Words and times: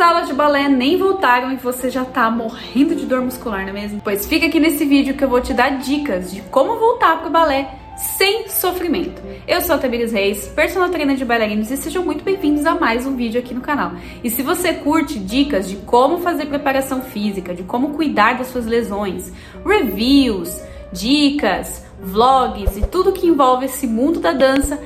Suas 0.00 0.12
aulas 0.12 0.28
de 0.28 0.32
balé 0.32 0.66
nem 0.66 0.96
voltaram 0.96 1.52
e 1.52 1.56
você 1.56 1.90
já 1.90 2.06
tá 2.06 2.30
morrendo 2.30 2.96
de 2.96 3.04
dor 3.04 3.20
muscular, 3.20 3.64
não 3.64 3.68
é 3.68 3.72
mesmo? 3.72 4.00
Pois 4.02 4.24
fica 4.24 4.46
aqui 4.46 4.58
nesse 4.58 4.86
vídeo 4.86 5.12
que 5.12 5.22
eu 5.22 5.28
vou 5.28 5.42
te 5.42 5.52
dar 5.52 5.76
dicas 5.76 6.32
de 6.32 6.40
como 6.40 6.78
voltar 6.78 7.20
pro 7.20 7.28
balé 7.28 7.74
sem 7.98 8.48
sofrimento. 8.48 9.20
Eu 9.46 9.60
sou 9.60 9.74
a 9.74 9.78
Tamires 9.78 10.10
Reis, 10.10 10.46
personal 10.56 10.88
trainer 10.88 11.18
de 11.18 11.24
bailarinos 11.26 11.70
e 11.70 11.76
sejam 11.76 12.02
muito 12.02 12.24
bem-vindos 12.24 12.64
a 12.64 12.76
mais 12.76 13.06
um 13.06 13.14
vídeo 13.14 13.38
aqui 13.38 13.52
no 13.52 13.60
canal. 13.60 13.92
E 14.24 14.30
se 14.30 14.40
você 14.40 14.72
curte 14.72 15.18
dicas 15.18 15.68
de 15.68 15.76
como 15.76 16.20
fazer 16.20 16.46
preparação 16.46 17.02
física, 17.02 17.54
de 17.54 17.62
como 17.64 17.90
cuidar 17.90 18.38
das 18.38 18.46
suas 18.46 18.64
lesões, 18.64 19.30
reviews, 19.66 20.62
dicas, 20.94 21.84
vlogs 22.02 22.74
e 22.74 22.86
tudo 22.86 23.12
que 23.12 23.26
envolve 23.26 23.66
esse 23.66 23.86
mundo 23.86 24.18
da 24.18 24.32
dança, 24.32 24.80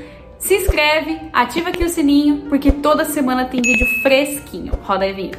se 0.45 0.57
inscreve, 0.57 1.19
ativa 1.33 1.71
aqui 1.71 1.83
o 1.83 1.89
sininho, 1.89 2.43
porque 2.51 2.71
toda 2.71 3.07
semana 3.07 3.47
tem 3.47 3.63
vídeo 3.63 3.87
fresquinho. 4.03 4.75
Roda 4.83 5.05
aí 5.07 5.11
a 5.11 5.15
vinheta. 5.15 5.39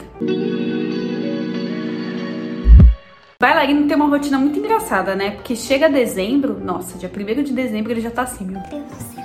Bailarino 3.39 3.87
tem 3.87 3.95
uma 3.95 4.07
rotina 4.07 4.39
muito 4.39 4.57
engraçada, 4.57 5.15
né? 5.15 5.31
Porque 5.31 5.55
chega 5.55 5.87
dezembro, 5.87 6.59
nossa, 6.59 6.97
dia 6.97 7.11
1 7.15 7.43
de 7.43 7.53
dezembro 7.53 7.91
ele 7.91 8.01
já 8.01 8.09
tá 8.09 8.23
assim, 8.23 8.45
meu 8.45 8.59
Deus 8.61 8.83
do 8.83 8.95
céu. 9.13 9.23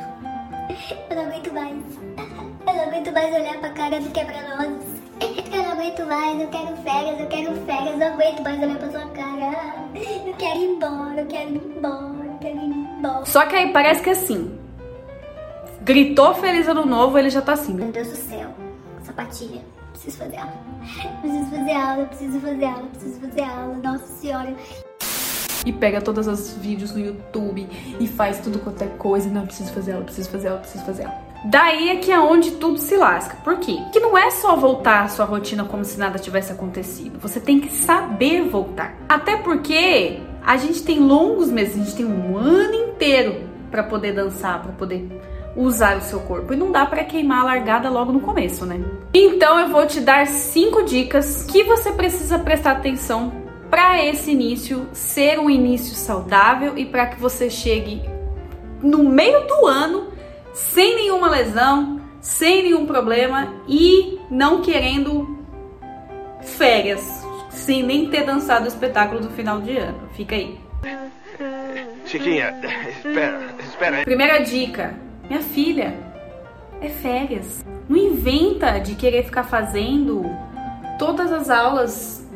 Eu 1.09 1.17
não 1.17 1.23
aguento 1.23 1.55
mais. 1.55 1.77
Eu 2.67 2.75
não 2.75 2.83
aguento 2.83 3.13
mais 3.13 3.35
olhar 3.35 3.59
pra 3.61 3.71
cara 3.71 4.01
do 4.01 4.11
quebra-nozes. 4.11 5.01
Eu 5.51 5.63
não 5.63 5.73
aguento 5.73 6.07
mais, 6.07 6.41
eu 6.41 6.49
quero 6.49 6.77
férias, 6.77 7.21
eu 7.21 7.27
quero 7.27 7.55
férias, 7.65 7.93
eu 7.93 7.99
não 7.99 8.07
aguento 8.07 8.43
mais 8.43 8.63
olhar 8.63 8.77
pra 8.77 8.91
sua 8.91 9.07
cara. 9.13 9.87
Eu 9.95 10.35
quero 10.35 10.59
ir 10.59 10.65
embora, 10.65 11.21
eu 11.21 11.27
quero 11.27 11.51
ir 11.51 11.63
embora, 11.77 12.27
eu 12.27 12.39
quero 12.39 12.57
ir 12.59 12.71
embora. 12.99 13.25
Só 13.25 13.47
que 13.47 13.57
aí 13.57 13.73
parece 13.73 14.03
que 14.03 14.11
assim, 14.11 14.59
gritou 15.83 16.35
feliz 16.35 16.69
ano 16.69 16.87
novo, 16.87 17.19
ele 17.19 17.31
já 17.31 17.43
tá 17.43 17.53
assim. 17.53 17.75
Meu 17.75 17.93
Deus 17.93 18.09
do 18.09 18.17
céu, 18.17 18.51
sapatilha 19.03 19.63
preciso 20.01 20.17
fazer 20.17 20.37
aula. 20.39 20.53
Preciso 21.21 21.51
fazer 21.51 21.73
aula, 21.73 22.05
preciso 22.07 22.41
fazer 22.41 22.65
aula, 22.65 22.87
preciso 22.89 23.21
fazer 23.21 23.43
aula. 23.43 23.77
Nossa 23.83 24.07
senhora. 24.07 24.55
E 25.67 25.73
pega 25.73 26.01
todos 26.01 26.27
os 26.27 26.55
vídeos 26.55 26.93
no 26.93 27.01
YouTube 27.01 27.69
e 28.01 28.07
faz 28.07 28.39
tudo 28.39 28.59
quanto 28.61 28.83
é 28.83 28.87
coisa. 28.87 29.29
Não, 29.29 29.45
preciso 29.47 29.73
fazer 29.73 29.93
aula, 29.93 30.05
preciso 30.05 30.31
fazer 30.31 30.49
aula, 30.49 30.61
preciso 30.61 30.85
fazer 30.85 31.05
aula. 31.05 31.19
Daí 31.45 31.91
é 31.91 31.97
que 31.97 32.11
é 32.11 32.19
onde 32.19 32.53
tudo 32.53 32.79
se 32.79 32.97
lasca. 32.97 33.37
Por 33.45 33.59
quê? 33.59 33.79
Que 33.93 34.01
não 34.01 34.17
é 34.17 34.31
só 34.31 34.57
voltar 34.57 35.05
à 35.05 35.09
sua 35.09 35.25
rotina 35.25 35.65
como 35.65 35.85
se 35.85 35.99
nada 35.99 36.19
tivesse 36.19 36.53
acontecido. 36.53 37.19
Você 37.21 37.41
tem 37.41 37.61
que 37.61 37.71
saber 37.71 38.43
voltar. 38.43 38.97
Até 39.09 39.37
porque 39.37 40.21
a 40.45 40.57
gente 40.57 40.83
tem 40.83 40.99
longos 40.99 41.51
meses, 41.51 41.77
a 41.77 41.85
gente 41.85 41.97
tem 41.97 42.07
um 42.07 42.37
ano 42.37 42.75
inteiro 42.75 43.49
para 43.71 43.83
poder 43.83 44.13
dançar, 44.13 44.63
para 44.63 44.73
poder 44.73 45.09
usar 45.57 45.97
o 45.97 46.01
seu 46.01 46.21
corpo. 46.21 46.53
E 46.53 46.57
não 46.57 46.71
dá 46.71 46.87
para 46.87 47.05
queimar 47.05 47.41
a 47.41 47.45
largada 47.45 47.91
logo 47.91 48.13
no 48.13 48.21
começo, 48.21 48.65
né? 48.65 48.81
Então 49.13 49.59
eu 49.59 49.69
vou 49.69 49.87
te 49.87 50.01
dar 50.01 50.27
cinco 50.27 50.83
dicas 50.83 51.45
que 51.45 51.65
você 51.65 51.93
precisa 51.93 52.39
prestar 52.39 52.73
atenção 52.73 53.33
para 53.71 54.05
esse 54.05 54.33
início 54.33 54.89
ser 54.93 55.39
um 55.39 55.49
início 55.49 55.95
saudável 55.95 56.77
e 56.77 56.85
para 56.85 57.07
que 57.07 57.21
você 57.21 57.49
chegue 57.49 58.03
no 58.83 59.05
meio 59.05 59.47
do 59.47 59.67
ano 59.67 60.09
sem 60.53 60.97
nenhuma 60.97 61.31
lesão, 61.31 62.01
sem 62.21 62.65
nenhum 62.65 62.87
problema 62.87 63.55
e 63.69 64.19
não 64.31 64.61
querendo 64.61 65.39
férias, 66.43 67.25
sem 67.51 67.83
nem 67.83 68.09
ter 68.09 68.25
dançado 68.25 68.65
o 68.65 68.69
espetáculo 68.69 69.21
do 69.21 69.31
final 69.31 69.61
de 69.61 69.77
ano. 69.77 70.09
Fica 70.15 70.35
aí. 70.35 70.59
Chiquinha, 72.07 72.55
espera, 72.91 73.55
espera. 73.61 74.05
Primeira 74.05 74.39
dica: 74.39 74.95
minha 75.31 75.43
filha, 75.43 75.95
é 76.81 76.89
férias. 76.89 77.65
Não 77.89 77.97
inventa 77.97 78.81
de 78.81 78.97
querer 78.97 79.23
ficar 79.23 79.45
fazendo 79.45 80.25
todas 80.99 81.31
as 81.33 81.49
aulas 81.49 82.27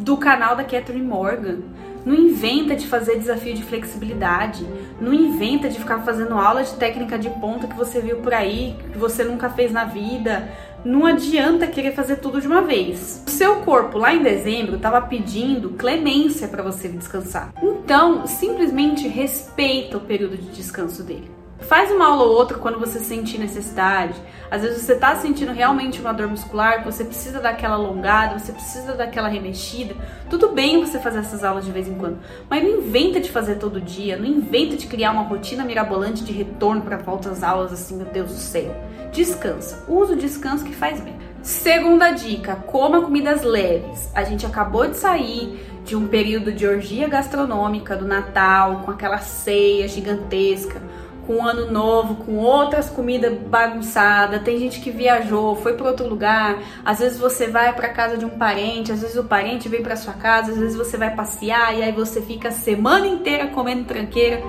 do 0.00 0.16
canal 0.16 0.56
da 0.56 0.64
Catherine 0.64 1.06
Morgan. 1.06 1.58
Não 2.04 2.14
inventa 2.14 2.74
de 2.74 2.88
fazer 2.88 3.18
desafio 3.18 3.54
de 3.54 3.62
flexibilidade. 3.62 4.66
Não 5.00 5.14
inventa 5.14 5.68
de 5.68 5.78
ficar 5.78 6.00
fazendo 6.00 6.34
aula 6.34 6.64
de 6.64 6.74
técnica 6.74 7.16
de 7.16 7.30
ponta 7.30 7.68
que 7.68 7.76
você 7.76 8.00
viu 8.00 8.16
por 8.16 8.34
aí, 8.34 8.76
que 8.90 8.98
você 8.98 9.22
nunca 9.22 9.48
fez 9.48 9.70
na 9.70 9.84
vida. 9.84 10.48
Não 10.84 11.06
adianta 11.06 11.68
querer 11.68 11.92
fazer 11.92 12.16
tudo 12.16 12.40
de 12.40 12.48
uma 12.48 12.62
vez. 12.62 13.22
O 13.28 13.30
seu 13.30 13.56
corpo 13.60 13.96
lá 13.96 14.12
em 14.12 14.24
dezembro 14.24 14.74
estava 14.74 15.00
pedindo 15.02 15.70
clemência 15.70 16.48
para 16.48 16.64
você 16.64 16.88
descansar. 16.88 17.52
Então, 17.62 18.26
simplesmente 18.26 19.06
respeita 19.06 19.98
o 19.98 20.00
período 20.00 20.36
de 20.36 20.48
descanso 20.50 21.04
dele. 21.04 21.37
Faz 21.60 21.90
uma 21.90 22.06
aula 22.06 22.22
ou 22.24 22.34
outra 22.34 22.56
quando 22.56 22.78
você 22.78 23.00
sentir 23.00 23.38
necessidade. 23.38 24.14
Às 24.50 24.62
vezes 24.62 24.82
você 24.82 24.92
está 24.92 25.16
sentindo 25.16 25.52
realmente 25.52 26.00
uma 26.00 26.14
dor 26.14 26.28
muscular, 26.28 26.84
você 26.84 27.04
precisa 27.04 27.40
daquela 27.40 27.74
alongada, 27.74 28.38
você 28.38 28.52
precisa 28.52 28.94
daquela 28.94 29.28
remexida. 29.28 29.94
Tudo 30.30 30.50
bem 30.50 30.80
você 30.80 30.98
fazer 30.98 31.18
essas 31.18 31.42
aulas 31.42 31.64
de 31.64 31.72
vez 31.72 31.88
em 31.88 31.94
quando, 31.94 32.18
mas 32.48 32.62
não 32.62 32.78
inventa 32.78 33.20
de 33.20 33.30
fazer 33.30 33.56
todo 33.56 33.80
dia, 33.80 34.16
não 34.16 34.24
inventa 34.24 34.76
de 34.76 34.86
criar 34.86 35.10
uma 35.10 35.22
rotina 35.22 35.64
mirabolante 35.64 36.24
de 36.24 36.32
retorno 36.32 36.82
para 36.82 36.96
volta 36.96 37.28
aulas 37.44 37.72
assim, 37.72 37.96
meu 37.96 38.06
Deus 38.06 38.30
do 38.30 38.38
céu. 38.38 38.74
Descansa. 39.12 39.84
Usa 39.88 40.12
o 40.12 40.16
descanso 40.16 40.64
que 40.64 40.74
faz 40.74 41.00
bem. 41.00 41.16
Segunda 41.42 42.10
dica: 42.12 42.56
coma 42.56 43.02
comidas 43.02 43.42
leves. 43.42 44.10
A 44.14 44.22
gente 44.22 44.46
acabou 44.46 44.86
de 44.86 44.96
sair 44.96 45.80
de 45.84 45.96
um 45.96 46.06
período 46.06 46.52
de 46.52 46.66
orgia 46.66 47.08
gastronômica 47.08 47.96
do 47.96 48.06
Natal, 48.06 48.82
com 48.84 48.90
aquela 48.90 49.18
ceia 49.18 49.88
gigantesca 49.88 50.80
com 51.28 51.46
ano 51.46 51.70
novo, 51.70 52.24
com 52.24 52.36
outras 52.36 52.88
comidas 52.88 53.38
bagunçadas. 53.38 54.40
Tem 54.42 54.58
gente 54.58 54.80
que 54.80 54.90
viajou, 54.90 55.54
foi 55.56 55.74
para 55.74 55.88
outro 55.88 56.08
lugar. 56.08 56.58
Às 56.82 57.00
vezes 57.00 57.18
você 57.18 57.46
vai 57.46 57.74
para 57.74 57.90
casa 57.90 58.16
de 58.16 58.24
um 58.24 58.30
parente, 58.30 58.90
às 58.90 59.02
vezes 59.02 59.14
o 59.14 59.24
parente 59.24 59.68
vem 59.68 59.82
para 59.82 59.94
sua 59.94 60.14
casa, 60.14 60.52
às 60.52 60.58
vezes 60.58 60.74
você 60.74 60.96
vai 60.96 61.14
passear 61.14 61.76
e 61.76 61.82
aí 61.82 61.92
você 61.92 62.22
fica 62.22 62.48
a 62.48 62.50
semana 62.50 63.06
inteira 63.06 63.48
comendo 63.48 63.84
tranqueira. 63.84 64.42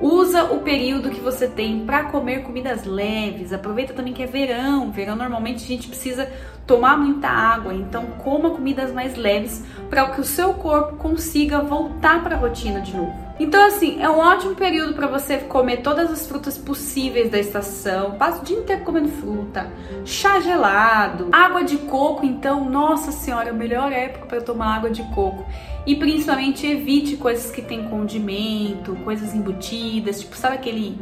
Usa 0.00 0.44
o 0.44 0.60
período 0.60 1.10
que 1.10 1.20
você 1.20 1.48
tem 1.48 1.84
para 1.84 2.04
comer 2.04 2.44
comidas 2.44 2.84
leves. 2.84 3.52
Aproveita 3.52 3.92
também 3.92 4.12
que 4.12 4.22
é 4.22 4.26
verão. 4.26 4.92
Verão 4.92 5.16
normalmente 5.16 5.64
a 5.64 5.66
gente 5.66 5.88
precisa 5.88 6.30
tomar 6.64 6.96
muita 6.96 7.26
água, 7.26 7.74
então 7.74 8.06
coma 8.22 8.50
comidas 8.50 8.92
mais 8.92 9.16
leves 9.16 9.64
para 9.90 10.08
que 10.10 10.20
o 10.20 10.24
seu 10.24 10.54
corpo 10.54 10.96
consiga 10.96 11.60
voltar 11.60 12.22
para 12.22 12.36
a 12.36 12.38
rotina 12.38 12.80
de 12.80 12.96
novo. 12.96 13.21
Então, 13.40 13.66
assim, 13.66 14.00
é 14.00 14.08
um 14.08 14.18
ótimo 14.18 14.54
período 14.54 14.94
para 14.94 15.06
você 15.06 15.38
comer 15.38 15.78
todas 15.78 16.10
as 16.10 16.26
frutas 16.26 16.58
possíveis 16.58 17.30
da 17.30 17.38
estação. 17.38 18.12
Passa 18.12 18.42
o 18.42 18.44
dia 18.44 18.58
inteiro 18.58 18.82
comendo 18.84 19.08
fruta, 19.08 19.70
chá 20.04 20.38
gelado, 20.40 21.28
água 21.32 21.64
de 21.64 21.78
coco. 21.78 22.24
Então, 22.26 22.68
nossa 22.68 23.10
senhora, 23.10 23.48
é 23.48 23.50
a 23.50 23.54
melhor 23.54 23.90
época 23.90 24.26
para 24.26 24.40
tomar 24.40 24.76
água 24.76 24.90
de 24.90 25.02
coco. 25.14 25.46
E 25.86 25.96
principalmente 25.96 26.66
evite 26.66 27.16
coisas 27.16 27.50
que 27.50 27.62
tem 27.62 27.88
condimento, 27.88 28.94
coisas 28.96 29.34
embutidas, 29.34 30.20
tipo, 30.20 30.36
sabe 30.36 30.56
aquele 30.56 30.98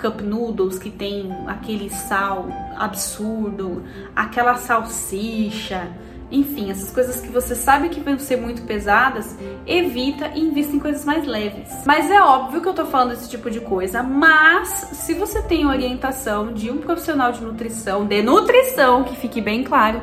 cup 0.00 0.20
noodles 0.22 0.78
que 0.78 0.90
tem 0.90 1.30
aquele 1.46 1.88
sal 1.88 2.48
absurdo, 2.76 3.84
aquela 4.16 4.56
salsicha 4.56 5.88
enfim, 6.34 6.68
essas 6.70 6.90
coisas 6.90 7.20
que 7.20 7.28
você 7.28 7.54
sabe 7.54 7.88
que 7.88 8.00
vão 8.00 8.18
ser 8.18 8.36
muito 8.36 8.62
pesadas, 8.62 9.38
evita 9.64 10.32
e 10.34 10.40
invista 10.40 10.74
em 10.74 10.80
coisas 10.80 11.04
mais 11.04 11.24
leves. 11.24 11.84
Mas 11.86 12.10
é 12.10 12.20
óbvio 12.20 12.60
que 12.60 12.68
eu 12.68 12.74
tô 12.74 12.84
falando 12.86 13.12
esse 13.12 13.30
tipo 13.30 13.48
de 13.48 13.60
coisa, 13.60 14.02
mas 14.02 14.68
se 14.68 15.14
você 15.14 15.40
tem 15.42 15.64
orientação 15.64 16.52
de 16.52 16.70
um 16.70 16.78
profissional 16.78 17.30
de 17.30 17.40
nutrição, 17.40 18.04
de 18.04 18.20
nutrição, 18.20 19.04
que 19.04 19.14
fique 19.14 19.40
bem 19.40 19.62
claro, 19.62 20.02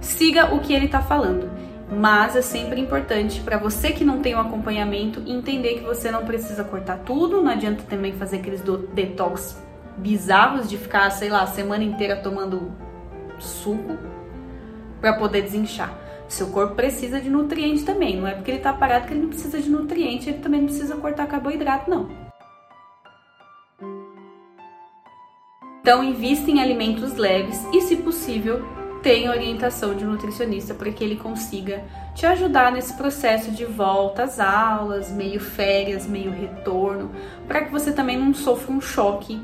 siga 0.00 0.54
o 0.54 0.60
que 0.60 0.72
ele 0.72 0.86
tá 0.86 1.02
falando. 1.02 1.50
Mas 1.90 2.36
é 2.36 2.42
sempre 2.42 2.80
importante 2.80 3.40
para 3.40 3.58
você 3.58 3.90
que 3.90 4.04
não 4.04 4.20
tem 4.20 4.34
o 4.34 4.38
um 4.38 4.40
acompanhamento 4.40 5.20
entender 5.26 5.74
que 5.74 5.84
você 5.84 6.10
não 6.10 6.24
precisa 6.24 6.62
cortar 6.62 7.00
tudo, 7.00 7.42
não 7.42 7.50
adianta 7.50 7.82
também 7.82 8.12
fazer 8.12 8.36
aqueles 8.36 8.62
detox 8.94 9.60
bizarros 9.96 10.70
de 10.70 10.78
ficar, 10.78 11.10
sei 11.10 11.28
lá, 11.28 11.42
a 11.42 11.46
semana 11.48 11.84
inteira 11.84 12.16
tomando 12.16 12.72
suco 13.38 13.98
para 15.02 15.12
poder 15.14 15.42
desinchar. 15.42 15.92
Seu 16.28 16.46
corpo 16.46 16.76
precisa 16.76 17.20
de 17.20 17.28
nutriente 17.28 17.84
também, 17.84 18.16
não 18.16 18.26
é 18.26 18.34
porque 18.34 18.52
ele 18.52 18.58
está 18.58 18.72
parado 18.72 19.06
que 19.06 19.12
ele 19.12 19.20
não 19.20 19.28
precisa 19.28 19.60
de 19.60 19.68
nutriente, 19.68 20.30
ele 20.30 20.38
também 20.38 20.60
não 20.60 20.68
precisa 20.68 20.96
cortar 20.96 21.26
carboidrato, 21.26 21.90
não. 21.90 22.08
Então, 25.82 26.02
invista 26.02 26.48
em 26.50 26.62
alimentos 26.62 27.16
leves 27.16 27.60
e, 27.72 27.82
se 27.82 27.96
possível, 27.96 28.64
tenha 29.02 29.32
orientação 29.32 29.94
de 29.94 30.04
nutricionista 30.04 30.72
para 30.72 30.92
que 30.92 31.02
ele 31.02 31.16
consiga 31.16 31.82
te 32.14 32.24
ajudar 32.24 32.70
nesse 32.70 32.94
processo 32.94 33.50
de 33.50 33.64
volta 33.64 34.22
às 34.22 34.38
aulas, 34.38 35.10
meio 35.10 35.40
férias, 35.40 36.06
meio 36.06 36.30
retorno, 36.30 37.10
para 37.48 37.64
que 37.64 37.72
você 37.72 37.92
também 37.92 38.16
não 38.16 38.32
sofra 38.32 38.72
um 38.72 38.80
choque 38.80 39.42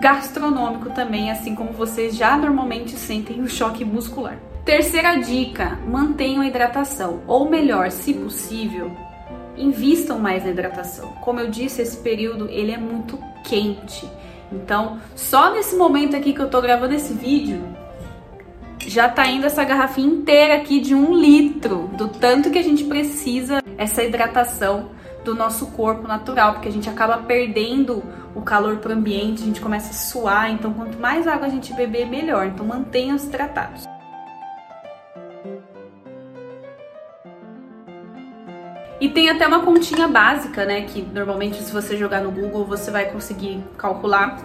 gastronômico 0.00 0.90
também, 0.90 1.30
assim 1.30 1.56
como 1.56 1.72
vocês 1.72 2.16
já 2.16 2.36
normalmente 2.36 2.92
sentem 2.92 3.40
o 3.40 3.44
um 3.44 3.48
choque 3.48 3.84
muscular. 3.84 4.38
Terceira 4.64 5.16
dica: 5.16 5.78
mantenham 5.86 6.42
a 6.42 6.46
hidratação, 6.46 7.20
ou 7.26 7.48
melhor, 7.48 7.90
se 7.90 8.14
possível, 8.14 8.90
invistam 9.56 10.18
mais 10.18 10.42
na 10.44 10.50
hidratação. 10.50 11.10
Como 11.20 11.38
eu 11.38 11.50
disse, 11.50 11.82
esse 11.82 11.98
período 11.98 12.48
ele 12.48 12.72
é 12.72 12.78
muito 12.78 13.18
quente. 13.44 14.08
Então, 14.50 14.98
só 15.14 15.52
nesse 15.52 15.76
momento 15.76 16.16
aqui 16.16 16.32
que 16.32 16.40
eu 16.40 16.48
tô 16.48 16.62
gravando 16.62 16.94
esse 16.94 17.12
vídeo, 17.12 17.62
já 18.86 19.08
tá 19.08 19.26
indo 19.26 19.46
essa 19.46 19.64
garrafinha 19.64 20.08
inteira 20.08 20.56
aqui 20.56 20.80
de 20.80 20.94
um 20.94 21.14
litro, 21.14 21.90
do 21.94 22.08
tanto 22.08 22.50
que 22.50 22.58
a 22.58 22.62
gente 22.62 22.84
precisa 22.84 23.62
essa 23.76 24.02
hidratação 24.02 24.90
do 25.24 25.34
nosso 25.34 25.68
corpo 25.68 26.06
natural, 26.06 26.54
porque 26.54 26.68
a 26.68 26.72
gente 26.72 26.88
acaba 26.88 27.18
perdendo 27.18 28.02
o 28.34 28.42
calor 28.42 28.76
pro 28.76 28.92
ambiente, 28.92 29.42
a 29.42 29.46
gente 29.46 29.60
começa 29.60 29.90
a 29.90 29.94
suar, 29.94 30.50
então 30.50 30.72
quanto 30.72 30.98
mais 30.98 31.26
água 31.26 31.46
a 31.46 31.50
gente 31.50 31.72
beber, 31.74 32.06
melhor. 32.06 32.46
Então 32.46 32.66
mantenha-se 32.66 33.26
hidratados. 33.26 33.93
E 39.04 39.08
tem 39.10 39.28
até 39.28 39.46
uma 39.46 39.60
continha 39.60 40.08
básica, 40.08 40.64
né, 40.64 40.80
que 40.80 41.02
normalmente 41.02 41.62
se 41.62 41.70
você 41.70 41.94
jogar 41.94 42.22
no 42.22 42.30
Google, 42.30 42.64
você 42.64 42.90
vai 42.90 43.04
conseguir 43.04 43.62
calcular 43.76 44.38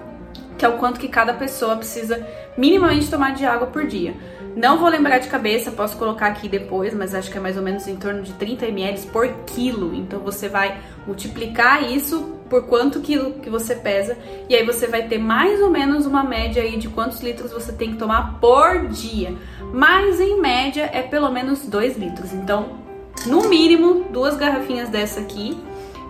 que 0.58 0.66
é 0.66 0.68
o 0.68 0.74
quanto 0.74 1.00
que 1.00 1.08
cada 1.08 1.34
pessoa 1.34 1.78
precisa 1.78 2.28
minimamente 2.58 3.10
tomar 3.10 3.34
de 3.34 3.46
água 3.46 3.68
por 3.68 3.88
dia. 3.88 4.14
Não 4.58 4.78
vou 4.78 4.90
lembrar 4.90 5.20
de 5.20 5.30
cabeça, 5.30 5.72
posso 5.72 5.96
colocar 5.96 6.28
aqui 6.28 6.50
depois, 6.50 6.94
mas 6.94 7.16
acho 7.16 7.32
que 7.32 7.38
é 7.38 7.40
mais 7.40 7.56
ou 7.56 7.64
menos 7.64 7.88
em 7.88 7.96
torno 7.96 8.22
de 8.22 8.34
30 8.34 8.66
ml 8.66 9.00
por 9.08 9.30
quilo. 9.46 9.96
Então 9.96 10.20
você 10.20 10.50
vai 10.50 10.78
multiplicar 11.08 11.90
isso 11.90 12.38
por 12.50 12.64
quanto 12.64 13.00
quilo 13.00 13.36
que 13.36 13.50
você 13.50 13.76
pesa 13.76 14.18
e 14.50 14.56
aí 14.58 14.66
você 14.66 14.88
vai 14.88 15.04
ter 15.04 15.20
mais 15.20 15.62
ou 15.62 15.70
menos 15.70 16.06
uma 16.06 16.22
média 16.22 16.62
aí 16.62 16.76
de 16.76 16.90
quantos 16.90 17.22
litros 17.22 17.54
você 17.54 17.72
tem 17.72 17.92
que 17.94 17.98
tomar 17.98 18.42
por 18.42 18.90
dia. 18.90 19.34
Mas 19.74 20.20
em 20.20 20.38
média 20.42 20.90
é 20.92 21.02
pelo 21.02 21.32
menos 21.32 21.66
2 21.66 21.98
litros. 21.98 22.34
Então, 22.34 22.89
no 23.26 23.50
mínimo, 23.50 24.06
duas 24.12 24.36
garrafinhas 24.36 24.90
dessa 24.90 25.20
aqui 25.20 25.58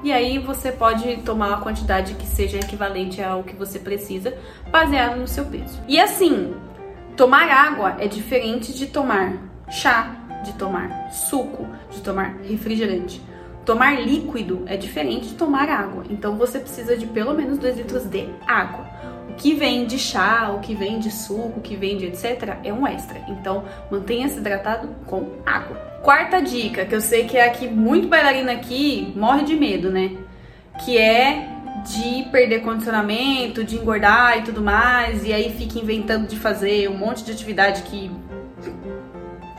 e 0.04 0.12
aí 0.14 0.40
você 0.40 0.72
pode 0.72 1.18
tomar 1.18 1.54
a 1.54 1.58
quantidade 1.58 2.14
que 2.14 2.26
seja 2.26 2.58
equivalente 2.58 3.22
ao 3.22 3.44
que 3.44 3.56
você 3.56 3.80
precisa, 3.80 4.34
baseado 4.72 5.18
no 5.18 5.28
seu 5.28 5.46
peso. 5.46 5.80
E 5.88 6.00
assim, 6.00 6.56
tomar 7.18 7.50
água 7.50 7.98
é 8.00 8.08
diferente 8.08 8.74
de 8.74 8.88
tomar 8.88 9.34
chá, 9.70 10.16
de 10.46 10.54
tomar 10.54 11.12
suco, 11.12 11.68
de 11.92 12.02
tomar 12.02 12.38
refrigerante. 12.44 13.22
Tomar 13.66 14.02
líquido 14.02 14.64
é 14.66 14.78
diferente 14.78 15.28
de 15.28 15.34
tomar 15.36 15.70
água. 15.70 16.04
Então 16.10 16.38
você 16.38 16.60
precisa 16.60 16.96
de 16.96 17.06
pelo 17.06 17.34
menos 17.34 17.58
2 17.58 17.78
litros 17.78 18.06
de 18.06 18.30
água. 18.48 18.88
Que 19.40 19.56
vem 19.56 19.86
de 19.86 19.98
chá, 19.98 20.52
o 20.54 20.60
que 20.60 20.76
vem 20.76 21.00
de 21.00 21.10
suco, 21.10 21.60
o 21.60 21.62
que 21.62 21.76
vem 21.76 21.98
de 21.98 22.08
etc. 22.08 22.58
é 22.62 22.72
um 22.74 22.86
extra. 22.86 23.20
Então 23.30 23.64
mantenha-se 23.90 24.38
hidratado 24.38 24.90
com 25.06 25.30
água. 25.46 25.78
Quarta 26.04 26.42
dica, 26.42 26.86
que 26.86 26.94
eu 26.94 27.02
sei 27.02 27.24
que 27.24 27.38
é 27.38 27.46
aqui 27.46 27.68
muito 27.68 28.08
bailarina 28.08 28.52
aqui 28.52 29.14
morre 29.16 29.44
de 29.44 29.56
medo, 29.56 29.90
né? 29.90 30.12
Que 30.84 30.98
é 30.98 31.48
de 31.86 32.24
perder 32.32 32.62
condicionamento, 32.62 33.64
de 33.64 33.78
engordar 33.78 34.40
e 34.40 34.42
tudo 34.42 34.62
mais, 34.62 35.26
e 35.26 35.32
aí 35.32 35.56
fica 35.58 35.80
inventando 35.80 36.28
de 36.28 36.36
fazer 36.36 36.90
um 36.90 36.98
monte 36.98 37.24
de 37.24 37.32
atividade 37.32 37.84
que 37.84 38.12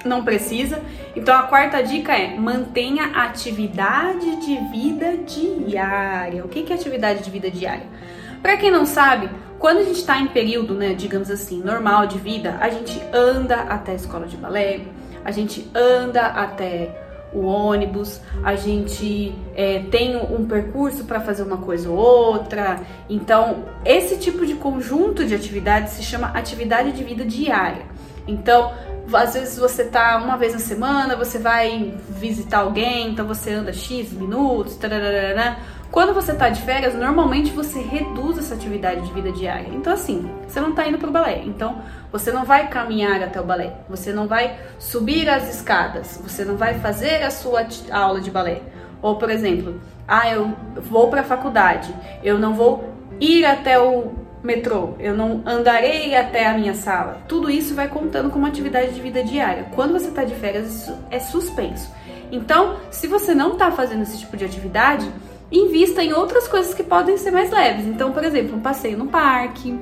não 0.04 0.22
precisa. 0.22 0.82
Então 1.16 1.34
a 1.34 1.44
quarta 1.44 1.82
dica 1.82 2.12
é 2.12 2.36
mantenha 2.36 3.06
atividade 3.14 4.36
de 4.36 4.56
vida 4.70 5.16
diária. 5.26 6.44
O 6.44 6.48
que 6.48 6.70
é 6.70 6.76
atividade 6.76 7.22
de 7.24 7.30
vida 7.30 7.50
diária? 7.50 7.86
Para 8.42 8.56
quem 8.56 8.70
não 8.70 8.86
sabe, 8.86 9.28
quando 9.60 9.78
a 9.78 9.84
gente 9.84 9.98
está 9.98 10.18
em 10.18 10.26
período, 10.26 10.74
né, 10.74 10.94
digamos 10.94 11.30
assim, 11.30 11.62
normal 11.62 12.06
de 12.06 12.18
vida, 12.18 12.56
a 12.60 12.70
gente 12.70 12.98
anda 13.12 13.56
até 13.56 13.92
a 13.92 13.94
escola 13.94 14.26
de 14.26 14.36
balé, 14.36 14.80
a 15.22 15.30
gente 15.30 15.70
anda 15.74 16.22
até 16.22 16.98
o 17.30 17.44
ônibus, 17.44 18.22
a 18.42 18.56
gente 18.56 19.34
é, 19.54 19.80
tem 19.90 20.16
um 20.16 20.46
percurso 20.46 21.04
para 21.04 21.20
fazer 21.20 21.42
uma 21.42 21.58
coisa 21.58 21.90
ou 21.90 21.96
outra. 21.96 22.80
Então, 23.08 23.66
esse 23.84 24.16
tipo 24.16 24.46
de 24.46 24.54
conjunto 24.54 25.26
de 25.26 25.34
atividades 25.34 25.92
se 25.92 26.02
chama 26.02 26.28
atividade 26.28 26.92
de 26.92 27.04
vida 27.04 27.24
diária. 27.24 27.84
Então, 28.26 28.72
às 29.12 29.34
vezes 29.34 29.58
você 29.58 29.84
tá 29.84 30.16
uma 30.16 30.36
vez 30.36 30.54
na 30.54 30.58
semana, 30.58 31.16
você 31.16 31.38
vai 31.38 31.94
visitar 32.08 32.60
alguém, 32.60 33.10
então 33.10 33.26
você 33.26 33.52
anda 33.52 33.72
X 33.72 34.10
minutos, 34.12 34.76
tararara. 34.76 35.58
Quando 35.90 36.14
você 36.14 36.32
tá 36.32 36.48
de 36.48 36.62
férias, 36.62 36.94
normalmente 36.94 37.50
você 37.50 37.80
reduz 37.80 38.38
essa 38.38 38.54
atividade 38.54 39.00
de 39.00 39.12
vida 39.12 39.32
diária. 39.32 39.68
Então, 39.72 39.92
assim, 39.92 40.30
você 40.46 40.60
não 40.60 40.72
tá 40.72 40.86
indo 40.86 40.98
pro 40.98 41.10
balé. 41.10 41.42
Então, 41.44 41.82
você 42.12 42.30
não 42.30 42.44
vai 42.44 42.68
caminhar 42.68 43.20
até 43.20 43.40
o 43.40 43.44
balé. 43.44 43.74
Você 43.88 44.12
não 44.12 44.28
vai 44.28 44.56
subir 44.78 45.28
as 45.28 45.52
escadas. 45.52 46.20
Você 46.22 46.44
não 46.44 46.56
vai 46.56 46.74
fazer 46.74 47.24
a 47.24 47.30
sua 47.30 47.66
aula 47.90 48.20
de 48.20 48.30
balé. 48.30 48.62
Ou, 49.02 49.16
por 49.16 49.30
exemplo, 49.30 49.80
ah, 50.06 50.30
eu 50.30 50.54
vou 50.76 51.08
para 51.08 51.22
a 51.22 51.24
faculdade. 51.24 51.92
Eu 52.22 52.38
não 52.38 52.54
vou 52.54 52.94
ir 53.18 53.44
até 53.44 53.76
o 53.80 54.12
metrô. 54.44 54.94
Eu 55.00 55.16
não 55.16 55.42
andarei 55.44 56.14
até 56.14 56.46
a 56.46 56.54
minha 56.54 56.74
sala. 56.74 57.22
Tudo 57.26 57.50
isso 57.50 57.74
vai 57.74 57.88
contando 57.88 58.30
como 58.30 58.46
atividade 58.46 58.92
de 58.92 59.00
vida 59.00 59.24
diária. 59.24 59.66
Quando 59.74 59.92
você 59.92 60.12
tá 60.12 60.22
de 60.22 60.36
férias, 60.36 60.72
isso 60.72 60.98
é 61.10 61.18
suspenso. 61.18 61.90
Então, 62.30 62.76
se 62.92 63.08
você 63.08 63.34
não 63.34 63.56
tá 63.56 63.72
fazendo 63.72 64.02
esse 64.02 64.18
tipo 64.18 64.36
de 64.36 64.44
atividade, 64.44 65.10
invista 65.50 66.02
em 66.02 66.12
outras 66.12 66.46
coisas 66.46 66.72
que 66.74 66.82
podem 66.82 67.16
ser 67.16 67.30
mais 67.30 67.50
leves. 67.50 67.86
Então, 67.86 68.12
por 68.12 68.24
exemplo, 68.24 68.56
um 68.56 68.60
passeio 68.60 68.96
no 68.96 69.06
parque, 69.06 69.78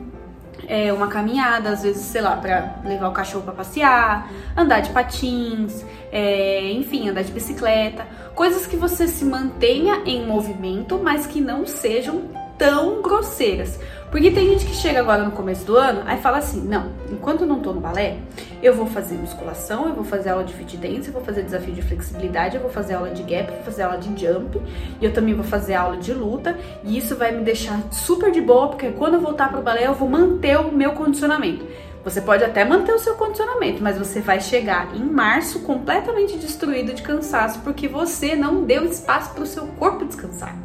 é, 0.67 0.93
uma 0.93 1.09
caminhada, 1.09 1.71
às 1.71 1.83
vezes, 1.83 2.03
sei 2.03 2.21
lá, 2.21 2.37
para 2.37 2.77
levar 2.85 3.09
o 3.09 3.13
cachorro 3.13 3.45
para 3.45 3.55
passear, 3.55 4.31
andar 4.57 4.81
de 4.81 4.91
patins, 4.91 5.85
é, 6.13 6.71
enfim, 6.73 7.09
andar 7.09 7.23
de 7.23 7.33
bicicleta, 7.33 8.07
coisas 8.35 8.67
que 8.67 8.77
você 8.77 9.09
se 9.09 9.25
mantenha 9.25 10.03
em 10.05 10.27
movimento, 10.27 11.01
mas 11.03 11.27
que 11.27 11.41
não 11.41 11.67
sejam 11.67 12.23
tão 12.59 13.01
grosseiras. 13.01 13.79
Porque 14.11 14.31
tem 14.31 14.49
gente 14.51 14.67
que 14.67 14.75
chega 14.75 15.01
agora 15.01 15.23
no 15.23 15.31
começo 15.33 15.65
do 15.65 15.77
ano, 15.77 16.03
aí 16.07 16.19
fala 16.19 16.39
assim: 16.39 16.61
não, 16.61 16.91
enquanto 17.11 17.43
eu 17.43 17.47
não 17.47 17.61
tô 17.61 17.73
no 17.73 17.81
balé, 17.81 18.19
eu 18.63 18.75
vou 18.75 18.87
fazer 18.87 19.17
musculação, 19.17 19.89
eu 19.89 19.95
vou 19.95 20.05
fazer 20.05 20.31
aula 20.31 20.45
de 20.45 20.53
fit 20.55 20.77
dance, 20.77 21.09
eu 21.09 21.13
vou 21.13 21.23
fazer 21.23 21.43
desafio 21.43 21.75
de 21.75 21.83
flexibilidade, 21.83 22.57
eu 22.57 22.63
vou 22.63 22.71
fazer 22.71 22.95
aula 22.95 23.11
de 23.11 23.23
gap, 23.23 23.49
eu 23.49 23.55
vou 23.55 23.65
fazer 23.65 23.83
aula 23.83 23.99
de 23.99 24.09
jump, 24.09 24.61
e 25.01 25.05
eu 25.05 25.13
também 25.13 25.35
vou 25.35 25.45
fazer 25.45 25.75
aula 25.75 25.97
de 25.97 26.13
luta, 26.13 26.57
e 26.85 26.97
isso 26.97 27.17
vai 27.17 27.33
me 27.33 27.43
deixar 27.45 27.81
super 27.91 28.31
de 28.31 28.41
boa, 28.41 28.69
porque 28.69 28.91
quando 28.91 29.15
eu 29.15 29.21
voltar 29.21 29.51
pro 29.51 29.63
balé, 29.63 29.87
eu 29.87 29.95
vou 29.95 30.09
manter 30.09 30.59
o 30.59 30.73
meu 30.73 30.93
condicionamento. 30.93 31.65
Você 32.05 32.21
pode 32.21 32.45
até 32.45 32.65
manter 32.65 32.95
o 32.95 32.99
seu 32.99 33.17
condicionamento, 33.17 33.83
mas 33.83 33.99
você 33.99 34.21
vai 34.21 34.41
chegar 34.41 34.95
em 34.97 35.05
março 35.05 35.61
completamente 35.61 36.39
destruído 36.39 36.95
de 36.95 37.03
cansaço, 37.03 37.61
porque 37.61 37.89
você 37.89 38.35
não 38.35 38.65
deu 38.65 38.85
espaço 38.85 39.35
para 39.35 39.43
o 39.43 39.47
seu 39.47 39.67
corpo 39.67 40.05
descansar. 40.05 40.57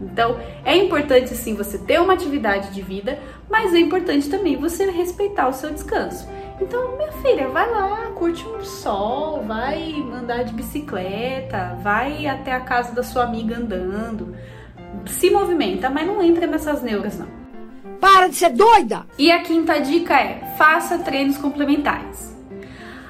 Então, 0.00 0.38
é 0.64 0.76
importante 0.76 1.34
sim 1.34 1.54
você 1.54 1.76
ter 1.76 2.00
uma 2.00 2.12
atividade 2.12 2.70
de 2.70 2.80
vida, 2.80 3.18
mas 3.50 3.74
é 3.74 3.78
importante 3.78 4.28
também 4.28 4.56
você 4.56 4.90
respeitar 4.90 5.48
o 5.48 5.52
seu 5.52 5.70
descanso. 5.70 6.28
Então, 6.60 6.96
minha 6.96 7.12
filha, 7.12 7.48
vai 7.48 7.70
lá, 7.70 8.10
curte 8.14 8.46
um 8.46 8.64
sol, 8.64 9.42
vai 9.42 9.94
andar 10.12 10.44
de 10.44 10.52
bicicleta, 10.52 11.78
vai 11.82 12.26
até 12.26 12.52
a 12.52 12.60
casa 12.60 12.92
da 12.92 13.02
sua 13.02 13.24
amiga 13.24 13.56
andando. 13.56 14.34
Se 15.06 15.30
movimenta, 15.30 15.88
mas 15.88 16.06
não 16.06 16.22
entra 16.22 16.46
nessas 16.46 16.82
neuras, 16.82 17.18
não. 17.18 17.28
Para 18.00 18.28
de 18.28 18.36
ser 18.36 18.50
doida! 18.50 19.06
E 19.16 19.30
a 19.30 19.42
quinta 19.42 19.80
dica 19.80 20.14
é: 20.14 20.54
faça 20.56 20.98
treinos 20.98 21.38
complementares. 21.38 22.36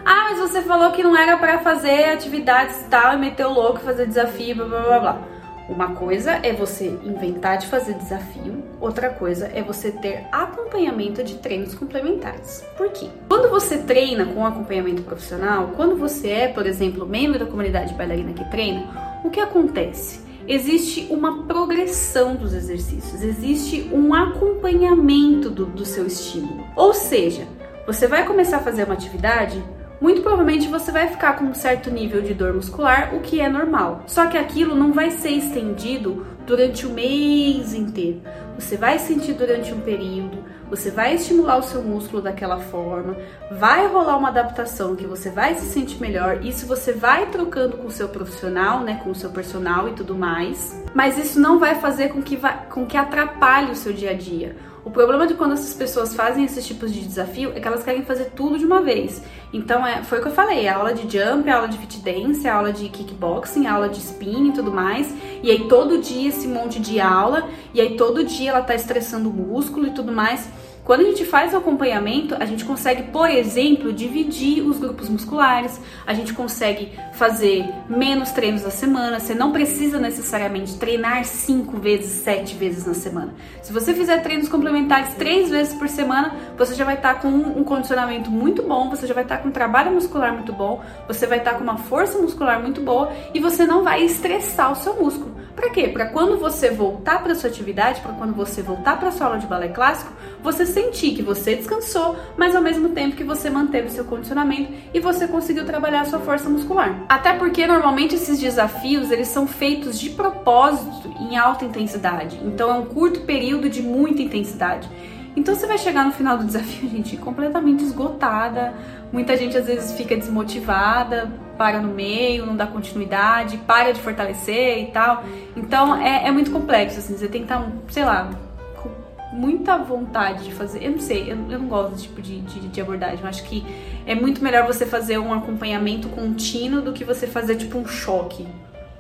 Ah, 0.05 0.29
mas 0.31 0.39
você 0.39 0.62
falou 0.62 0.91
que 0.93 1.03
não 1.03 1.17
era 1.17 1.37
para 1.37 1.59
fazer 1.59 2.11
atividades 2.11 2.83
tal 2.89 3.15
e 3.15 3.19
meter 3.19 3.47
o 3.47 3.53
louco, 3.53 3.81
fazer 3.81 4.07
desafio, 4.07 4.57
blá 4.57 4.67
blá 4.67 4.81
blá 4.81 5.01
blá. 5.01 5.38
Uma 5.69 5.95
coisa 5.95 6.33
é 6.43 6.51
você 6.53 6.87
inventar 7.05 7.59
de 7.59 7.67
fazer 7.67 7.93
desafio, 7.93 8.65
outra 8.81 9.11
coisa 9.11 9.51
é 9.55 9.63
você 9.63 9.91
ter 9.91 10.27
acompanhamento 10.33 11.23
de 11.23 11.35
treinos 11.35 11.75
complementares. 11.75 12.65
Por 12.77 12.89
quê? 12.91 13.09
Quando 13.29 13.51
você 13.51 13.77
treina 13.77 14.25
com 14.25 14.47
acompanhamento 14.47 15.03
profissional, 15.03 15.73
quando 15.77 15.95
você 15.95 16.31
é, 16.31 16.49
por 16.49 16.67
exemplo, 16.67 17.07
membro 17.07 17.39
da 17.39 17.45
comunidade 17.45 17.93
bailarina 17.93 18.33
que 18.33 18.51
treina, 18.51 19.21
o 19.23 19.29
que 19.29 19.41
acontece? 19.41 20.27
Existe 20.47 21.07
uma 21.11 21.43
progressão 21.43 22.35
dos 22.35 22.55
exercícios, 22.55 23.23
existe 23.23 23.91
um 23.93 24.15
acompanhamento 24.15 25.51
do, 25.51 25.67
do 25.67 25.85
seu 25.85 26.07
estímulo. 26.07 26.67
Ou 26.75 26.95
seja, 26.95 27.47
você 27.87 28.07
vai 28.07 28.27
começar 28.27 28.57
a 28.57 28.61
fazer 28.61 28.85
uma 28.85 28.95
atividade 28.95 29.63
muito 30.00 30.23
provavelmente 30.23 30.69
você 30.69 30.93
vai 30.93 31.09
ficar 31.09 31.35
com 31.37 31.45
um 31.45 31.55
certo 31.55 31.90
nível 31.90 32.23
de 32.23 32.35
dor 32.35 32.55
muscular, 32.55 33.14
o 33.14 33.21
que 33.21 33.40
é 33.40 33.49
normal. 33.49 34.05
Só 34.07 34.26
que 34.26 34.38
aquilo 34.38 34.75
não 34.75 34.93
vai 34.93 35.11
ser 35.11 35.31
estendido 35.31 36.26
durante 36.47 36.87
o 36.87 36.90
mês 36.90 37.75
inteiro. 37.75 38.23
Você 38.59 38.76
vai 38.76 38.99
sentir 38.99 39.35
durante 39.35 39.73
um 39.73 39.81
período, 39.81 40.38
você 40.69 40.90
vai 40.90 41.14
estimular 41.14 41.59
o 41.59 41.62
seu 41.62 41.83
músculo 41.83 42.23
daquela 42.23 42.59
forma, 42.59 43.17
vai 43.52 43.87
rolar 43.87 44.17
uma 44.17 44.28
adaptação 44.28 44.97
que 44.97 45.07
você 45.07 45.31
vai 45.31 45.55
se 45.55 45.67
sentir 45.67 46.00
melhor. 46.00 46.45
Isso 46.45 46.67
você 46.67 46.93
vai 46.93 47.26
trocando 47.26 47.76
com 47.76 47.87
o 47.87 47.90
seu 47.90 48.09
profissional, 48.09 48.81
né, 48.81 49.00
com 49.02 49.11
o 49.11 49.14
seu 49.14 49.31
personal 49.31 49.88
e 49.88 49.93
tudo 49.93 50.14
mais. 50.14 50.83
Mas 50.95 51.17
isso 51.19 51.40
não 51.40 51.59
vai 51.59 51.76
fazer 51.76 52.09
com 52.09 52.23
que, 52.23 52.37
vá, 52.37 52.52
com 52.52 52.87
que 52.87 52.97
atrapalhe 52.97 53.73
o 53.73 53.76
seu 53.76 53.93
dia 53.93 54.11
a 54.11 54.14
dia. 54.14 54.57
O 54.88 54.90
problema 54.90 55.26
de 55.26 55.35
quando 55.35 55.52
essas 55.52 55.75
pessoas 55.75 56.14
fazem 56.14 56.47
esses 56.47 56.66
tipos 56.66 56.90
de 56.90 57.00
desafio 57.00 57.52
é 57.54 57.61
que 57.61 57.68
elas 57.68 57.85
querem 57.85 58.02
fazer 58.04 58.30
tudo 58.35 58.59
de 58.59 58.64
uma 58.64 58.80
vez. 58.80 59.23
Então 59.52 59.87
é, 59.87 60.02
foi 60.02 60.18
o 60.18 60.23
que 60.23 60.28
eu 60.28 60.33
falei, 60.33 60.66
a 60.66 60.76
aula 60.76 60.95
de 60.95 61.02
jump, 61.02 61.47
a 61.47 61.57
aula 61.57 61.68
de 61.68 61.76
fit 61.76 61.99
dance, 61.99 62.49
a 62.49 62.54
aula 62.54 62.73
de 62.73 62.88
kickboxing, 62.88 63.66
a 63.66 63.75
aula 63.75 63.90
de 63.90 63.99
spin 63.99 64.49
e 64.49 64.52
tudo 64.52 64.73
mais. 64.73 65.14
E 65.42 65.50
aí 65.50 65.68
todo 65.68 65.99
dia 65.99 66.30
esse 66.30 66.49
monte 66.49 66.80
de 66.80 66.99
aula, 67.00 67.50
e 67.75 67.83
aí 67.83 67.99
todo 67.99 68.25
dia 68.25 68.49
ela 68.49 68.62
tá 68.62 68.75
estressando 68.75 69.28
o 69.28 69.33
músculo 69.33 69.88
e 69.88 69.90
tudo 69.90 70.11
mais. 70.11 70.49
Quando 70.88 71.02
a 71.02 71.04
gente 71.04 71.26
faz 71.26 71.52
o 71.52 71.59
acompanhamento, 71.59 72.35
a 72.40 72.47
gente 72.47 72.64
consegue, 72.64 73.02
por 73.12 73.28
exemplo, 73.28 73.92
dividir 73.92 74.66
os 74.66 74.78
grupos 74.78 75.07
musculares, 75.11 75.78
a 76.07 76.14
gente 76.14 76.33
consegue 76.33 76.99
fazer 77.12 77.68
menos 77.90 78.30
treinos 78.30 78.62
na 78.62 78.71
semana. 78.71 79.21
Você 79.21 79.35
não 79.35 79.52
precisa 79.52 79.99
necessariamente 79.99 80.78
treinar 80.78 81.26
cinco 81.26 81.76
vezes, 81.76 82.23
sete 82.23 82.54
vezes 82.54 82.87
na 82.87 82.95
semana. 82.95 83.35
Se 83.62 83.71
você 83.71 83.92
fizer 83.92 84.23
treinos 84.23 84.49
complementares 84.49 85.12
três 85.12 85.50
vezes 85.50 85.75
por 85.75 85.90
semana, 85.90 86.35
você 86.57 86.75
já 86.75 86.87
vai 86.87 86.95
estar 86.95 87.16
tá 87.16 87.21
com 87.21 87.28
um 87.28 87.64
condicionamento 87.64 88.30
muito 88.30 88.62
bom, 88.62 88.88
você 88.88 89.07
já 89.07 89.12
vai 89.12 89.25
estar 89.25 89.37
tá 89.37 89.42
com 89.42 89.50
um 89.50 89.52
trabalho 89.52 89.92
muscular 89.92 90.33
muito 90.33 90.54
bom, 90.54 90.83
você 91.07 91.26
vai 91.26 91.37
estar 91.37 91.50
tá 91.50 91.59
com 91.59 91.64
uma 91.64 91.76
força 91.76 92.16
muscular 92.16 92.62
muito 92.62 92.80
boa 92.80 93.12
e 93.35 93.40
você 93.40 93.66
não 93.66 93.85
vai 93.85 94.04
estressar 94.04 94.73
o 94.73 94.76
seu 94.76 94.95
músculo. 94.95 95.38
Para 95.59 95.71
quê? 95.71 95.88
Para 95.88 96.07
quando 96.07 96.38
você 96.38 96.71
voltar 96.71 97.21
para 97.21 97.35
sua 97.35 97.50
atividade, 97.50 98.00
para 98.00 98.12
quando 98.12 98.33
você 98.33 98.62
voltar 98.62 98.97
para 98.97 99.11
sua 99.11 99.27
aula 99.27 99.38
de 99.41 99.47
balé 99.49 99.67
clássico, 99.67 100.12
você 100.41 100.65
sentir 100.65 101.17
que 101.17 101.23
você 101.23 101.57
descansou, 101.57 102.17
mas 102.37 102.55
ao 102.55 102.62
mesmo 102.62 102.91
tempo 102.91 103.17
que 103.17 103.25
você 103.25 103.50
manteve 103.50 103.88
o 103.88 103.91
seu 103.91 104.05
condicionamento 104.05 104.73
e 104.95 105.00
você 105.00 105.27
conseguiu 105.27 105.67
trabalhar 105.67 106.03
a 106.03 106.05
sua 106.05 106.21
força 106.21 106.49
muscular. 106.49 107.05
Até 107.09 107.33
porque 107.33 107.67
normalmente 107.67 108.15
esses 108.15 108.38
desafios, 108.38 109.11
eles 109.11 109.27
são 109.27 109.49
feitos 109.49 109.99
de 109.99 110.11
propósito 110.11 111.12
em 111.19 111.37
alta 111.37 111.65
intensidade. 111.65 112.41
Então 112.45 112.71
é 112.71 112.75
um 112.75 112.87
curto 112.87 113.23
período 113.23 113.69
de 113.69 113.83
muita 113.83 114.23
intensidade. 114.23 114.88
Então 115.35 115.57
você 115.57 115.67
vai 115.67 115.79
chegar 115.79 116.05
no 116.05 116.12
final 116.12 116.38
do 116.38 116.45
desafio, 116.45 116.87
gente, 116.88 117.17
completamente 117.17 117.83
esgotada. 117.83 118.75
Muita 119.12 119.37
gente 119.37 119.57
às 119.57 119.67
vezes 119.67 119.93
fica 119.97 120.17
desmotivada, 120.17 121.33
para 121.59 121.81
no 121.81 121.93
meio, 121.93 122.47
não 122.47 122.57
dá 122.57 122.67
continuidade, 122.67 123.59
para 123.59 123.93
de 123.93 124.00
fortalecer 124.00 124.79
e 124.79 124.87
tal. 124.87 125.25
Então 125.57 126.00
é, 126.00 126.29
é 126.29 126.31
muito 126.31 126.50
complexo, 126.50 127.00
assim, 127.00 127.17
você 127.17 127.29
tem 127.29 127.45
que 127.45 127.53
estar, 127.53 127.71
sei 127.88 128.05
lá, 128.05 128.31
com 128.77 128.88
muita 129.37 129.77
vontade 129.77 130.45
de 130.45 130.55
fazer. 130.55 130.85
Eu 130.85 130.93
não 130.93 131.00
sei, 131.00 131.33
eu, 131.33 131.37
eu 131.50 131.59
não 131.59 131.67
gosto 131.67 131.91
desse 131.91 132.05
tipo 132.05 132.23
de, 132.23 132.41
de, 132.41 132.69
de, 132.69 132.81
abordagem. 132.81 133.19
Eu 133.21 133.27
acho 133.27 133.43
que 133.43 133.67
é 134.07 134.15
muito 134.15 134.43
melhor 134.43 134.67
você 134.67 134.87
fazer 134.87 135.19
um 135.19 135.35
acompanhamento 135.35 136.09
contínuo 136.09 136.81
do 136.81 136.93
que 136.93 137.05
você 137.05 137.27
fazer 137.27 137.57
tipo 137.57 137.77
um 137.77 137.87
choque. 137.87 138.47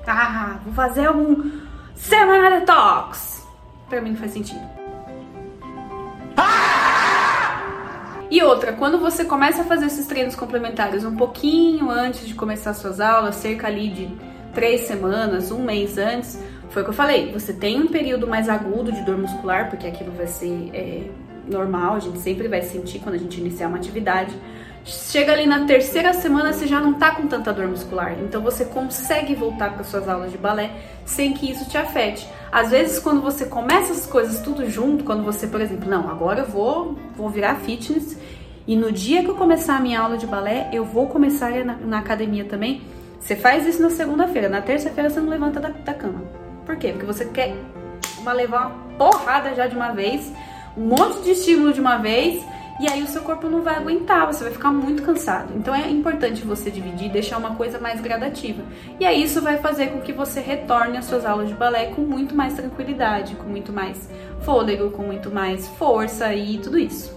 Ah, 0.06 0.58
vou 0.64 0.74
fazer 0.74 1.10
um 1.10 1.62
Semana 1.94 2.58
Detox! 2.58 3.46
Pra 3.88 4.00
mim 4.00 4.10
não 4.10 4.16
faz 4.16 4.32
sentido. 4.32 4.77
E 8.30 8.42
outra, 8.42 8.74
quando 8.74 8.98
você 8.98 9.24
começa 9.24 9.62
a 9.62 9.64
fazer 9.64 9.86
esses 9.86 10.06
treinos 10.06 10.36
complementares 10.36 11.02
um 11.02 11.16
pouquinho 11.16 11.90
antes 11.90 12.26
de 12.26 12.34
começar 12.34 12.74
suas 12.74 13.00
aulas, 13.00 13.36
cerca 13.36 13.66
ali 13.66 13.88
de 13.88 14.10
três 14.52 14.82
semanas, 14.82 15.50
um 15.50 15.62
mês 15.62 15.96
antes, 15.96 16.38
foi 16.68 16.82
o 16.82 16.84
que 16.84 16.90
eu 16.90 16.94
falei. 16.94 17.32
Você 17.32 17.54
tem 17.54 17.80
um 17.80 17.86
período 17.86 18.26
mais 18.26 18.48
agudo 18.48 18.92
de 18.92 19.00
dor 19.02 19.16
muscular, 19.16 19.70
porque 19.70 19.86
aquilo 19.86 20.12
vai 20.12 20.26
ser 20.26 20.70
é, 20.74 21.04
normal, 21.50 21.94
a 21.94 22.00
gente 22.00 22.18
sempre 22.18 22.48
vai 22.48 22.60
sentir 22.60 22.98
quando 22.98 23.14
a 23.14 23.18
gente 23.18 23.40
iniciar 23.40 23.68
uma 23.68 23.78
atividade. 23.78 24.34
Chega 24.88 25.32
ali 25.32 25.46
na 25.46 25.66
terceira 25.66 26.14
semana, 26.14 26.50
você 26.50 26.66
já 26.66 26.80
não 26.80 26.94
tá 26.94 27.10
com 27.10 27.26
tanta 27.26 27.52
dor 27.52 27.68
muscular, 27.68 28.16
então 28.22 28.40
você 28.40 28.64
consegue 28.64 29.34
voltar 29.34 29.74
para 29.74 29.84
suas 29.84 30.08
aulas 30.08 30.32
de 30.32 30.38
balé 30.38 30.70
sem 31.04 31.34
que 31.34 31.50
isso 31.50 31.68
te 31.68 31.76
afete. 31.76 32.26
Às 32.50 32.70
vezes, 32.70 32.98
quando 32.98 33.20
você 33.20 33.44
começa 33.44 33.92
as 33.92 34.06
coisas 34.06 34.40
tudo 34.40 34.68
junto, 34.70 35.04
quando 35.04 35.22
você, 35.22 35.46
por 35.46 35.60
exemplo, 35.60 35.90
não, 35.90 36.08
agora 36.08 36.40
eu 36.40 36.46
vou, 36.46 36.96
vou 37.14 37.28
virar 37.28 37.56
fitness 37.56 38.16
e 38.66 38.74
no 38.76 38.90
dia 38.90 39.22
que 39.22 39.28
eu 39.28 39.34
começar 39.34 39.76
a 39.76 39.80
minha 39.80 40.00
aula 40.00 40.16
de 40.16 40.26
balé, 40.26 40.70
eu 40.72 40.86
vou 40.86 41.06
começar 41.06 41.50
na, 41.62 41.74
na 41.74 41.98
academia 41.98 42.46
também. 42.46 42.80
Você 43.20 43.36
faz 43.36 43.66
isso 43.66 43.82
na 43.82 43.90
segunda-feira, 43.90 44.48
na 44.48 44.62
terça-feira 44.62 45.10
você 45.10 45.20
não 45.20 45.28
levanta 45.28 45.60
da, 45.60 45.68
da 45.68 45.92
cama. 45.92 46.22
Por 46.64 46.76
quê? 46.76 46.92
Porque 46.92 47.04
você 47.04 47.26
quer 47.26 47.54
uma, 48.20 48.32
levar 48.32 48.68
uma 48.68 48.70
porrada 48.96 49.54
já 49.54 49.66
de 49.66 49.76
uma 49.76 49.90
vez, 49.92 50.32
um 50.74 50.86
monte 50.86 51.24
de 51.24 51.32
estímulo 51.32 51.74
de 51.74 51.80
uma 51.80 51.98
vez 51.98 52.42
e 52.80 52.88
aí 52.88 53.02
o 53.02 53.08
seu 53.08 53.22
corpo 53.22 53.48
não 53.48 53.62
vai 53.62 53.76
aguentar, 53.76 54.26
você 54.26 54.44
vai 54.44 54.52
ficar 54.52 54.70
muito 54.70 55.02
cansado. 55.02 55.52
Então 55.56 55.74
é 55.74 55.90
importante 55.90 56.44
você 56.44 56.70
dividir, 56.70 57.10
deixar 57.10 57.38
uma 57.38 57.56
coisa 57.56 57.78
mais 57.78 58.00
gradativa. 58.00 58.62
E 59.00 59.04
aí 59.04 59.22
isso 59.22 59.42
vai 59.42 59.58
fazer 59.58 59.88
com 59.88 60.00
que 60.00 60.12
você 60.12 60.40
retorne 60.40 60.96
às 60.96 61.06
suas 61.06 61.24
aulas 61.24 61.48
de 61.48 61.54
balé 61.54 61.86
com 61.86 62.02
muito 62.02 62.34
mais 62.34 62.54
tranquilidade, 62.54 63.34
com 63.34 63.48
muito 63.48 63.72
mais 63.72 64.08
fôlego, 64.42 64.90
com 64.90 65.02
muito 65.02 65.30
mais 65.30 65.66
força 65.66 66.32
e 66.34 66.58
tudo 66.58 66.78
isso. 66.78 67.16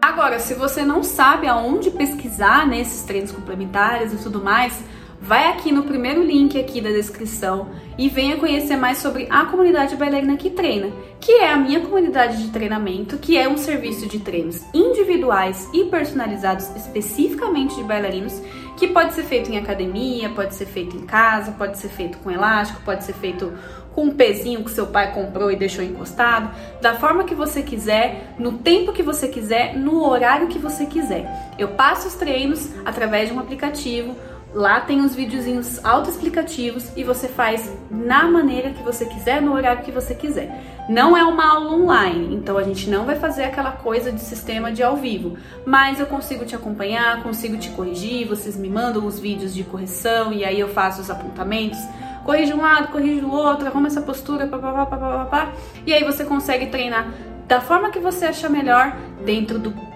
Agora, 0.00 0.38
se 0.38 0.54
você 0.54 0.84
não 0.84 1.02
sabe 1.02 1.46
aonde 1.46 1.90
pesquisar 1.90 2.66
nesses 2.66 3.02
treinos 3.04 3.32
complementares 3.32 4.12
e 4.12 4.22
tudo 4.22 4.40
mais, 4.40 4.84
vai 5.24 5.48
aqui 5.48 5.72
no 5.72 5.84
primeiro 5.84 6.22
link 6.22 6.60
aqui 6.60 6.82
da 6.82 6.90
descrição 6.90 7.70
e 7.96 8.10
venha 8.10 8.36
conhecer 8.36 8.76
mais 8.76 8.98
sobre 8.98 9.26
a 9.30 9.46
comunidade 9.46 9.96
bailarina 9.96 10.36
que 10.36 10.50
treina, 10.50 10.92
que 11.18 11.32
é 11.32 11.50
a 11.50 11.56
minha 11.56 11.80
comunidade 11.80 12.42
de 12.42 12.50
treinamento, 12.50 13.16
que 13.16 13.38
é 13.38 13.48
um 13.48 13.56
serviço 13.56 14.06
de 14.06 14.18
treinos 14.18 14.60
individuais 14.74 15.66
e 15.72 15.84
personalizados 15.84 16.68
especificamente 16.76 17.74
de 17.74 17.82
bailarinos, 17.82 18.38
que 18.76 18.88
pode 18.88 19.14
ser 19.14 19.22
feito 19.22 19.50
em 19.50 19.56
academia, 19.56 20.28
pode 20.28 20.54
ser 20.54 20.66
feito 20.66 20.94
em 20.94 21.06
casa, 21.06 21.52
pode 21.52 21.78
ser 21.78 21.88
feito 21.88 22.18
com 22.18 22.30
elástico, 22.30 22.82
pode 22.84 23.02
ser 23.04 23.14
feito 23.14 23.50
com 23.94 24.06
um 24.06 24.10
pezinho 24.10 24.62
que 24.62 24.72
seu 24.72 24.88
pai 24.88 25.14
comprou 25.14 25.50
e 25.50 25.56
deixou 25.56 25.82
encostado, 25.82 26.54
da 26.82 26.96
forma 26.96 27.24
que 27.24 27.34
você 27.34 27.62
quiser, 27.62 28.34
no 28.38 28.58
tempo 28.58 28.92
que 28.92 29.02
você 29.02 29.28
quiser, 29.28 29.74
no 29.74 30.04
horário 30.04 30.48
que 30.48 30.58
você 30.58 30.84
quiser. 30.84 31.54
Eu 31.58 31.68
passo 31.68 32.08
os 32.08 32.14
treinos 32.14 32.68
através 32.84 33.28
de 33.28 33.34
um 33.34 33.40
aplicativo 33.40 34.14
Lá 34.54 34.80
tem 34.80 35.00
os 35.00 35.16
videozinhos 35.16 35.84
autoexplicativos 35.84 36.88
e 36.96 37.02
você 37.02 37.26
faz 37.26 37.76
na 37.90 38.22
maneira 38.30 38.70
que 38.70 38.84
você 38.84 39.04
quiser, 39.04 39.42
no 39.42 39.52
horário 39.52 39.82
que 39.82 39.90
você 39.90 40.14
quiser. 40.14 40.62
Não 40.88 41.16
é 41.16 41.24
uma 41.24 41.44
aula 41.44 41.72
online, 41.72 42.36
então 42.36 42.56
a 42.56 42.62
gente 42.62 42.88
não 42.88 43.04
vai 43.04 43.16
fazer 43.16 43.42
aquela 43.42 43.72
coisa 43.72 44.12
de 44.12 44.20
sistema 44.20 44.70
de 44.70 44.80
ao 44.80 44.96
vivo, 44.96 45.36
mas 45.66 45.98
eu 45.98 46.06
consigo 46.06 46.44
te 46.44 46.54
acompanhar, 46.54 47.20
consigo 47.24 47.56
te 47.56 47.70
corrigir, 47.70 48.28
vocês 48.28 48.56
me 48.56 48.68
mandam 48.68 49.04
os 49.04 49.18
vídeos 49.18 49.52
de 49.52 49.64
correção 49.64 50.32
e 50.32 50.44
aí 50.44 50.60
eu 50.60 50.68
faço 50.68 51.00
os 51.00 51.10
apontamentos. 51.10 51.78
Corrige 52.24 52.54
um 52.54 52.62
lado, 52.62 52.92
corrige 52.92 53.24
o 53.24 53.32
outro, 53.32 53.66
arruma 53.66 53.88
essa 53.88 54.02
postura, 54.02 54.46
papapá, 54.46 54.86
papapá, 54.86 55.52
e 55.84 55.92
aí 55.92 56.04
você 56.04 56.24
consegue 56.24 56.66
treinar 56.66 57.08
da 57.48 57.60
forma 57.60 57.90
que 57.90 57.98
você 57.98 58.26
achar 58.26 58.48
melhor 58.48 58.96
dentro 59.24 59.58
do 59.58 59.93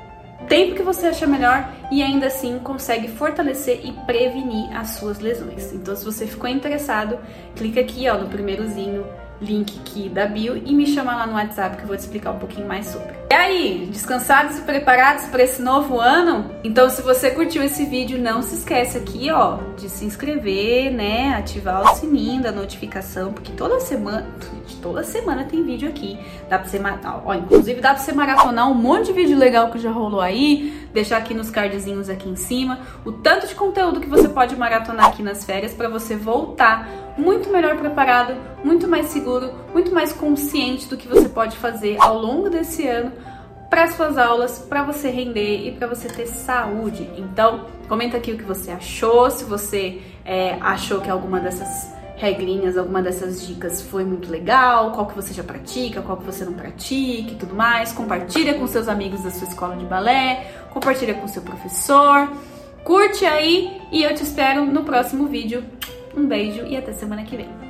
tempo 0.49 0.75
que 0.75 0.83
você 0.83 1.07
acha 1.09 1.27
melhor 1.27 1.69
e 1.91 2.03
ainda 2.03 2.27
assim 2.27 2.59
consegue 2.59 3.09
fortalecer 3.09 3.81
e 3.85 3.93
prevenir 4.07 4.75
as 4.77 4.91
suas 4.91 5.19
lesões. 5.19 5.73
Então, 5.73 5.95
se 5.95 6.05
você 6.05 6.27
ficou 6.27 6.49
interessado, 6.49 7.19
clica 7.55 7.81
aqui 7.81 8.09
ó, 8.09 8.17
no 8.19 8.29
primeirozinho 8.29 9.07
link 9.41 9.79
aqui 9.81 10.09
da 10.09 10.27
bio 10.27 10.57
e 10.57 10.75
me 10.75 10.87
chama 10.87 11.15
lá 11.15 11.27
no 11.27 11.35
WhatsApp 11.35 11.77
que 11.77 11.83
eu 11.83 11.89
vou 11.89 11.97
te 11.97 12.01
explicar 12.01 12.33
um 12.33 12.39
pouquinho 12.39 12.67
mais 12.67 12.87
sobre. 12.87 13.15
E 13.31 13.35
aí, 13.35 13.89
descansados 13.93 14.59
e 14.59 14.63
preparados 14.63 15.27
para 15.27 15.43
esse 15.43 15.61
novo 15.61 16.01
ano? 16.01 16.51
Então, 16.65 16.89
se 16.89 17.03
você 17.03 17.31
curtiu 17.31 17.63
esse 17.63 17.85
vídeo, 17.85 18.19
não 18.19 18.43
se 18.43 18.55
esquece 18.55 18.97
aqui, 18.97 19.31
ó, 19.31 19.59
de 19.77 19.89
se 19.89 20.05
inscrever, 20.05 20.91
né, 20.91 21.35
ativar 21.35 21.83
o 21.83 21.95
sininho 21.95 22.43
da 22.43 22.51
notificação, 22.51 23.33
porque 23.33 23.53
toda 23.53 23.81
semana, 23.81 24.27
toda 24.83 25.05
semana 25.05 25.45
tem 25.45 25.63
vídeo 25.63 25.89
aqui. 25.89 26.19
Dá 26.49 26.59
para 26.59 26.69
você, 26.69 26.81
ó, 27.25 27.35
inclusive 27.35 27.81
dá 27.81 27.95
para 27.95 28.03
você 28.03 28.13
maratonar 28.13 28.71
um 28.71 28.75
monte 28.75 29.07
de 29.07 29.13
vídeo 29.13 29.39
legal 29.39 29.71
que 29.71 29.79
já 29.79 29.91
rolou 29.91 30.21
aí, 30.21 30.88
deixar 30.99 31.19
aqui 31.19 31.33
nos 31.33 31.49
cardzinhos 31.49 32.11
aqui 32.11 32.29
em 32.29 32.35
cima, 32.35 32.81
o 33.05 33.13
tanto 33.13 33.47
de 33.47 33.55
conteúdo 33.55 34.01
que 34.01 34.09
você 34.09 34.29
pode 34.29 34.57
maratonar 34.57 35.07
aqui 35.07 35.23
nas 35.23 35.45
férias 35.45 35.73
para 35.73 35.89
você 35.89 36.17
voltar 36.17 36.89
muito 37.17 37.51
melhor 37.51 37.77
preparado, 37.77 38.35
muito 38.65 38.89
mais 38.89 39.07
seguro, 39.07 39.53
muito 39.73 39.93
mais 39.93 40.13
consciente 40.13 40.89
do 40.89 40.97
que 40.97 41.07
você 41.07 41.29
pode 41.29 41.57
fazer 41.57 41.97
ao 42.01 42.19
longo 42.19 42.51
desse 42.51 42.87
ano 42.87 43.13
para 43.71 43.87
suas 43.89 44.19
aulas, 44.19 44.59
para 44.59 44.83
você 44.83 45.09
render 45.09 45.69
e 45.69 45.73
para 45.73 45.87
você 45.87 46.09
ter 46.09 46.27
saúde. 46.27 47.09
Então, 47.17 47.67
comenta 47.89 48.17
aqui 48.17 48.33
o 48.33 48.37
que 48.37 48.45
você 48.45 48.73
achou, 48.73 49.31
se 49.31 49.45
você 49.45 50.01
é, 50.25 50.57
achou 50.61 51.01
que 51.01 51.11
alguma 51.11 51.39
dessas 51.39 51.93
regrinhas, 52.19 52.77
alguma 52.77 53.01
dessas 53.01 53.47
dicas 53.47 53.81
foi 53.81 54.05
muito 54.05 54.31
legal, 54.31 54.91
qual 54.93 55.07
que 55.07 55.15
você 55.15 55.33
já 55.33 55.43
pratica, 55.43 56.03
qual 56.03 56.19
que 56.19 56.25
você 56.25 56.45
não 56.45 56.53
pratica 56.53 57.33
e 57.33 57.37
tudo 57.39 57.55
mais. 57.55 57.93
Compartilha 57.93 58.55
com 58.55 58.67
seus 58.67 58.89
amigos 58.89 59.23
da 59.23 59.31
sua 59.31 59.49
escola 59.49 59.77
de 59.77 59.85
balé, 59.87 60.53
compartilha 60.71 61.15
com 61.15 61.27
seu 61.29 61.43
professor. 61.43 62.29
Curte 62.85 63.25
aí 63.25 63.81
e 63.93 64.03
eu 64.03 64.15
te 64.15 64.25
espero 64.25 64.67
no 64.67 64.83
próximo 64.83 65.27
vídeo. 65.27 65.65
Um 66.17 66.27
beijo 66.27 66.67
e 66.67 66.77
até 66.77 66.93
semana 66.93 67.23
que 67.23 67.37
vem. 67.37 67.68